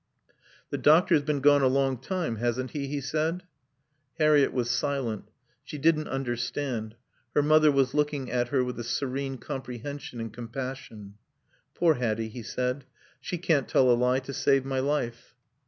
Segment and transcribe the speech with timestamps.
[0.71, 3.43] "The doctor's been gone a long time, hasn't he?" he said.
[4.17, 5.29] Harriett was silent.
[5.63, 6.95] She didn't understand.
[7.35, 11.19] Her mother was looking at her with a serene comprehension and compassion.
[11.75, 12.85] "Poor Hatty," he said,
[13.19, 15.35] "she can't tell a lie to save my life."